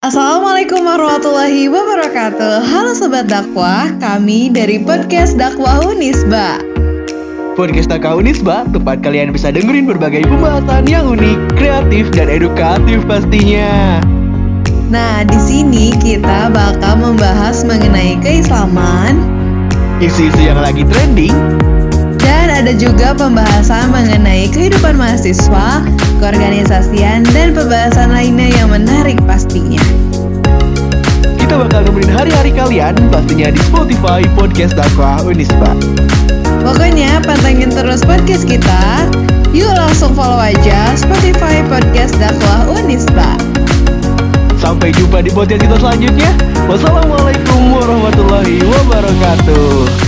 [0.00, 2.64] Assalamualaikum warahmatullahi wabarakatuh.
[2.64, 6.56] Halo Sobat Dakwah, kami dari Podcast Dakwah Unisba.
[7.52, 14.00] Podcast Dakwah Unisba, tempat kalian bisa dengerin berbagai pembahasan yang unik, kreatif, dan edukatif pastinya.
[14.88, 19.20] Nah, di sini kita bakal membahas mengenai keislaman.
[20.00, 21.36] Isu-isu yang lagi trending.
[22.16, 25.84] Dan ada juga pembahasan mengenai kehidupan mahasiswa,
[26.24, 28.89] keorganisasian, dan pembahasan lainnya yang menarik
[31.80, 35.72] Bakal nemenin hari-hari kalian pastinya di Spotify Podcast Dakwah Unisba.
[36.60, 39.08] Pokoknya pantengin terus podcast kita.
[39.56, 43.32] Yuk langsung follow aja Spotify Podcast Dakwah Unisba.
[44.60, 46.28] Sampai jumpa di podcast kita selanjutnya.
[46.68, 49.99] Wassalamualaikum warahmatullahi wabarakatuh